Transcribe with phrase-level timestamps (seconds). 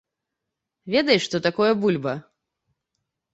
[0.93, 2.13] Ведаеш, што такое бульба?